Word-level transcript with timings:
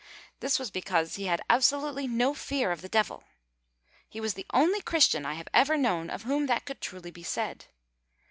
This 0.39 0.57
was 0.57 0.71
because 0.71 1.13
he 1.17 1.25
had 1.27 1.43
absolutely 1.47 2.07
no 2.07 2.33
fear 2.33 2.71
of 2.71 2.81
the 2.81 2.89
Devil. 2.89 3.23
He 4.09 4.19
was 4.19 4.33
the 4.33 4.47
only 4.51 4.81
Christian 4.81 5.27
I 5.27 5.35
have 5.35 5.47
ever 5.53 5.77
known 5.77 6.09
of 6.09 6.23
whom 6.23 6.47
that 6.47 6.65
could 6.65 6.79
be 6.79 6.85
truly 6.85 7.21
said. 7.21 7.65